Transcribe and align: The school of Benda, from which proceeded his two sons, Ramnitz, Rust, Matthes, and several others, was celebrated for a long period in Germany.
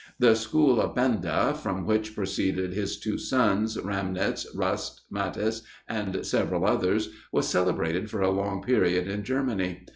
The 0.17 0.33
school 0.35 0.81
of 0.81 0.95
Benda, 0.95 1.53
from 1.53 1.85
which 1.85 2.15
proceeded 2.15 2.73
his 2.73 2.99
two 2.99 3.19
sons, 3.19 3.77
Ramnitz, 3.77 4.47
Rust, 4.55 5.01
Matthes, 5.13 5.61
and 5.87 6.25
several 6.25 6.65
others, 6.65 7.09
was 7.31 7.47
celebrated 7.47 8.09
for 8.09 8.21
a 8.23 8.31
long 8.31 8.63
period 8.63 9.07
in 9.07 9.23
Germany. 9.23 9.85